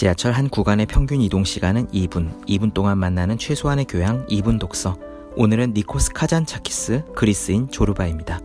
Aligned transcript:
지하철 0.00 0.32
한 0.32 0.48
구간의 0.48 0.86
평균 0.86 1.20
이동 1.20 1.44
시간은 1.44 1.88
2분, 1.88 2.46
2분 2.46 2.72
동안 2.72 2.96
만나는 2.96 3.36
최소한의 3.36 3.84
교양 3.84 4.26
2분 4.28 4.58
독서. 4.58 4.96
오늘은 5.36 5.74
니코스 5.74 6.14
카잔차키스 6.14 7.04
그리스인 7.14 7.68
조르바입니다. 7.68 8.40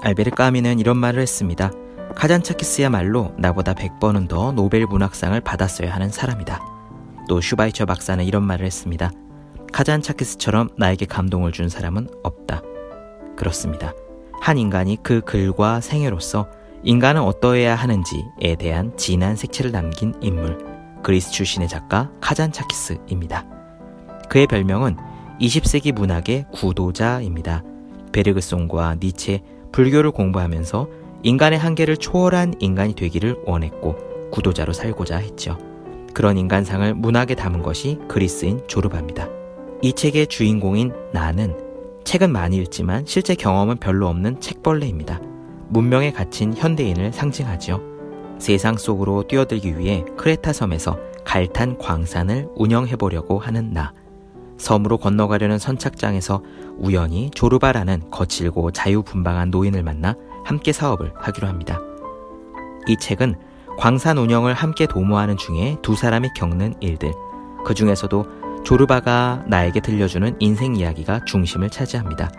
알베르 0.00 0.30
까뮈는 0.30 0.78
이런 0.78 0.96
말을 0.96 1.20
했습니다. 1.20 1.70
카잔차키스야말로 2.14 3.34
나보다 3.36 3.74
100번은 3.74 4.26
더 4.26 4.52
노벨 4.52 4.86
문학상을 4.86 5.38
받았어야 5.38 5.94
하는 5.94 6.08
사람이다. 6.08 6.62
또 7.28 7.42
슈바이처 7.42 7.84
박사는 7.84 8.24
이런 8.24 8.42
말을 8.42 8.64
했습니다. 8.64 9.10
카잔차키스처럼 9.70 10.70
나에게 10.78 11.04
감동을 11.04 11.52
준 11.52 11.68
사람은 11.68 12.08
없다. 12.22 12.62
그렇습니다. 13.36 13.92
한 14.40 14.56
인간이 14.56 14.96
그 15.02 15.20
글과 15.20 15.82
생애로서 15.82 16.48
인간은 16.84 17.20
어떠해야 17.22 17.74
하는지에 17.74 18.56
대한 18.58 18.96
진한 18.96 19.34
색채를 19.36 19.72
남긴 19.72 20.14
인물, 20.20 20.58
그리스 21.02 21.32
출신의 21.32 21.68
작가 21.68 22.10
카잔차키스입니다. 22.20 23.46
그의 24.28 24.46
별명은 24.46 24.96
20세기 25.40 25.92
문학의 25.92 26.46
구도자입니다. 26.52 27.64
베르그송과 28.12 28.96
니체, 29.02 29.42
불교를 29.72 30.12
공부하면서 30.12 30.88
인간의 31.22 31.58
한계를 31.58 31.96
초월한 31.96 32.54
인간이 32.60 32.94
되기를 32.94 33.42
원했고 33.44 33.96
구도자로 34.30 34.72
살고자 34.72 35.16
했죠. 35.16 35.58
그런 36.14 36.38
인간상을 36.38 36.94
문학에 36.94 37.34
담은 37.34 37.62
것이 37.62 37.98
그리스인 38.08 38.60
조르바입니다. 38.66 39.28
이 39.82 39.92
책의 39.92 40.28
주인공인 40.28 40.92
나는 41.12 41.56
책은 42.04 42.32
많이 42.32 42.56
읽지만 42.56 43.04
실제 43.06 43.34
경험은 43.34 43.76
별로 43.76 44.08
없는 44.08 44.40
책벌레입니다. 44.40 45.27
문명에 45.68 46.12
갇힌 46.12 46.54
현대인을 46.54 47.12
상징하지요. 47.12 47.80
세상 48.38 48.76
속으로 48.76 49.24
뛰어들기 49.24 49.78
위해 49.78 50.04
크레타 50.16 50.52
섬에서 50.52 50.98
갈탄 51.24 51.76
광산을 51.78 52.48
운영해 52.54 52.96
보려고 52.96 53.38
하는 53.38 53.72
나. 53.72 53.92
섬으로 54.56 54.98
건너가려는 54.98 55.58
선착장에서 55.58 56.42
우연히 56.78 57.30
조르바라는 57.34 58.10
거칠고 58.10 58.72
자유분방한 58.72 59.50
노인을 59.50 59.82
만나 59.82 60.14
함께 60.44 60.72
사업을 60.72 61.12
하기로 61.16 61.46
합니다. 61.46 61.80
이 62.88 62.96
책은 62.96 63.36
광산 63.78 64.18
운영을 64.18 64.54
함께 64.54 64.86
도모하는 64.86 65.36
중에 65.36 65.76
두 65.82 65.94
사람이 65.94 66.30
겪는 66.34 66.74
일들, 66.80 67.12
그 67.64 67.74
중에서도 67.74 68.24
조르바가 68.64 69.44
나에게 69.46 69.80
들려주는 69.80 70.36
인생 70.40 70.74
이야기가 70.74 71.24
중심을 71.24 71.70
차지합니다. 71.70 72.30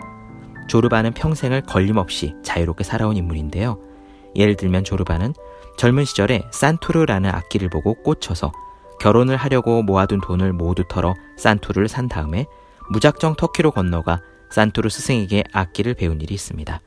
조르바는 0.69 1.13
평생을 1.13 1.61
걸림없이 1.61 2.35
자유롭게 2.43 2.83
살아온 2.83 3.17
인물인데요. 3.17 3.79
예를 4.35 4.55
들면 4.55 4.83
조르바는 4.83 5.33
젊은 5.77 6.05
시절에 6.05 6.43
산투르라는 6.51 7.29
악기를 7.29 7.69
보고 7.69 7.95
꽂혀서 7.95 8.51
결혼을 9.01 9.35
하려고 9.35 9.81
모아둔 9.81 10.21
돈을 10.21 10.53
모두 10.53 10.83
털어 10.87 11.15
산투르를 11.37 11.87
산 11.87 12.07
다음에 12.07 12.45
무작정 12.91 13.35
터키로 13.35 13.71
건너가 13.71 14.21
산투르 14.51 14.89
스승에게 14.89 15.43
악기를 15.51 15.95
배운 15.95 16.21
일이 16.21 16.35
있습니다. 16.35 16.79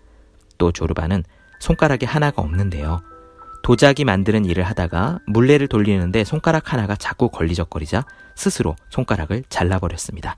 또 0.59 0.73
조르바는 0.73 1.25
손가락이 1.59 2.07
하나가 2.07 2.41
없는데요. 2.43 3.01
도자기 3.65 4.05
만드는 4.05 4.45
일을 4.45 4.63
하다가 4.65 5.19
물레를 5.27 5.67
돌리는데 5.67 6.25
손가락 6.25 6.73
하나가 6.73 6.95
자꾸 6.95 7.31
걸리적거리자 7.31 8.05
스스로 8.37 8.77
손가락을 8.91 9.45
잘라버렸습니다. 9.49 10.37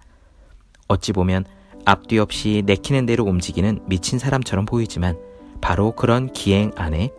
어찌 0.89 1.13
보면 1.13 1.45
앞뒤 1.85 2.19
없이 2.19 2.63
내키는 2.65 3.07
대로 3.07 3.25
움직이는 3.25 3.81
미친 3.87 4.19
사람처럼 4.19 4.65
보이지만 4.67 5.19
바로 5.61 5.93
그런 5.93 6.33
기행 6.33 6.71
안에 6.77 7.11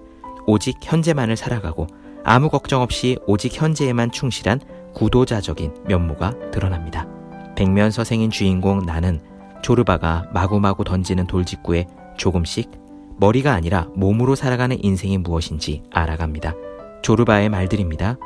오직 0.47 0.77
현재만을 0.81 1.35
살아가고 1.35 1.87
아무 2.23 2.49
걱정 2.49 2.81
없이 2.81 3.17
오직 3.27 3.59
현재에만 3.59 4.11
충실한 4.11 4.59
구도자적인 4.93 5.85
면모가 5.87 6.51
드러납니다. 6.51 7.07
백면 7.55 7.91
서생인 7.91 8.31
주인공 8.31 8.79
나는 8.79 9.21
조르바가 9.61 10.29
마구마구 10.33 10.83
던지는 10.83 11.27
돌직구에 11.27 11.87
조금씩 12.17 12.71
머리가 13.17 13.53
아니라 13.53 13.87
몸으로 13.95 14.35
살아가는 14.35 14.77
인생이 14.83 15.17
무엇인지 15.19 15.83
알아갑니다. 15.91 16.53
조르바의 17.01 17.49
말들입니다. 17.49 18.17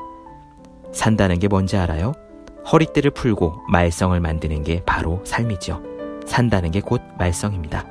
산다는 0.92 1.40
게 1.40 1.48
뭔지 1.48 1.78
알아요? 1.78 2.14
허리띠를 2.72 3.12
풀고 3.12 3.62
말썽을 3.70 4.20
만드는 4.20 4.64
게 4.64 4.82
바로 4.86 5.22
삶이죠. 5.26 5.99
산다는 6.30 6.72
게 6.72 6.80
곧 6.80 7.02
말썽입니다. 7.18 7.86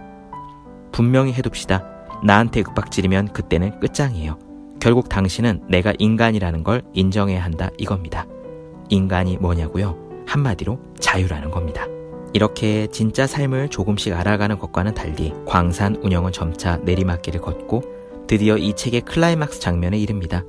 분명히 0.92 1.32
해둡시다. 1.32 1.84
나한테 2.24 2.60
윽박지르면 2.60 3.28
그때는 3.28 3.78
끝장이에요. 3.80 4.38
결국 4.80 5.08
당신은 5.08 5.62
내가 5.68 5.92
인간이라는 5.98 6.64
걸 6.64 6.82
인정해야 6.94 7.44
한다 7.44 7.68
이겁니다. 7.78 8.26
인간이 8.88 9.36
뭐냐고요? 9.36 9.96
한마디로 10.26 10.78
자유라는 10.98 11.50
겁니다. 11.50 11.86
이렇게 12.32 12.86
진짜 12.88 13.26
삶을 13.26 13.68
조금씩 13.68 14.14
알아가는 14.14 14.58
것과는 14.58 14.94
달리 14.94 15.32
광산 15.46 15.96
운영은 15.96 16.32
점차 16.32 16.76
내리막길을 16.78 17.40
걷고 17.40 17.82
드디어 18.26 18.56
이 18.56 18.74
책의 18.74 19.02
클라이막스 19.02 19.60
장면에 19.60 19.98
이릅니다. 19.98 20.44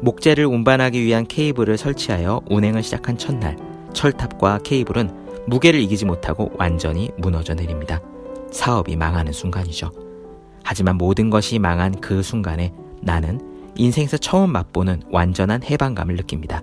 목재를 0.00 0.46
운반하기 0.46 1.02
위한 1.02 1.26
케이블을 1.26 1.78
설치하여 1.78 2.42
운행을 2.50 2.82
시작한 2.82 3.16
첫날 3.16 3.56
철탑과 3.94 4.60
케이블은 4.64 5.21
무게를 5.46 5.80
이기지 5.80 6.04
못하고 6.04 6.50
완전히 6.58 7.10
무너져 7.18 7.54
내립니다. 7.54 8.00
사업이 8.50 8.96
망하는 8.96 9.32
순간이죠. 9.32 9.90
하지만 10.64 10.96
모든 10.96 11.30
것이 11.30 11.58
망한 11.58 12.00
그 12.00 12.22
순간에 12.22 12.72
나는 13.00 13.40
인생에서 13.76 14.16
처음 14.18 14.52
맛보는 14.52 15.02
완전한 15.10 15.62
해방감을 15.62 16.16
느낍니다. 16.16 16.62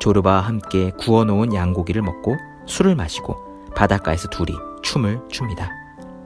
조르바와 0.00 0.40
함께 0.40 0.90
구워놓은 0.98 1.54
양고기를 1.54 2.02
먹고 2.02 2.36
술을 2.66 2.94
마시고 2.94 3.36
바닷가에서 3.74 4.28
둘이 4.28 4.52
춤을 4.82 5.20
춥니다. 5.30 5.70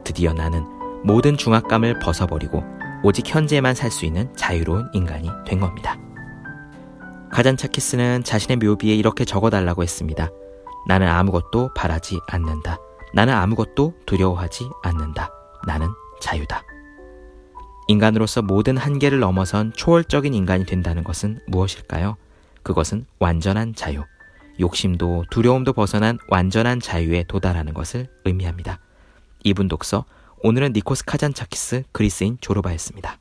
드디어 0.03 0.33
나는 0.33 0.63
모든 1.03 1.37
중압감을 1.37 1.99
벗어버리고 1.99 2.63
오직 3.03 3.33
현재만 3.33 3.75
살 3.75 3.89
수 3.91 4.05
있는 4.05 4.33
자유로운 4.35 4.89
인간이 4.93 5.29
된 5.47 5.59
겁니다. 5.59 5.97
가잔차키스는 7.31 8.23
자신의 8.23 8.57
묘비에 8.57 8.93
이렇게 8.95 9.23
적어달라고 9.23 9.83
했습니다. 9.83 10.29
나는 10.87 11.07
아무것도 11.07 11.73
바라지 11.75 12.19
않는다. 12.27 12.77
나는 13.13 13.33
아무것도 13.33 13.93
두려워하지 14.05 14.69
않는다. 14.83 15.31
나는 15.65 15.89
자유다. 16.21 16.63
인간으로서 17.87 18.41
모든 18.41 18.77
한계를 18.77 19.19
넘어선 19.19 19.73
초월적인 19.73 20.33
인간이 20.33 20.65
된다는 20.65 21.03
것은 21.03 21.39
무엇일까요? 21.47 22.17
그것은 22.61 23.05
완전한 23.17 23.73
자유. 23.73 24.03
욕심도 24.59 25.25
두려움도 25.31 25.73
벗어난 25.73 26.19
완전한 26.27 26.79
자유에 26.79 27.23
도달하는 27.27 27.73
것을 27.73 28.07
의미합니다. 28.25 28.79
이분 29.43 29.67
독서, 29.67 30.05
오늘은 30.43 30.73
니코스 30.73 31.05
카잔차키스 31.05 31.83
그리스인 31.91 32.37
조르바였습니다. 32.41 33.17